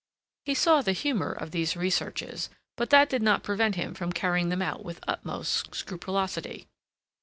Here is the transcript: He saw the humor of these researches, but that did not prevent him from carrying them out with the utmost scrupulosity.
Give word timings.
He 0.45 0.55
saw 0.55 0.81
the 0.81 0.93
humor 0.93 1.31
of 1.31 1.51
these 1.51 1.77
researches, 1.77 2.49
but 2.75 2.89
that 2.89 3.07
did 3.07 3.21
not 3.21 3.43
prevent 3.43 3.75
him 3.75 3.93
from 3.93 4.11
carrying 4.11 4.49
them 4.49 4.59
out 4.63 4.83
with 4.83 4.99
the 5.01 5.11
utmost 5.11 5.75
scrupulosity. 5.75 6.65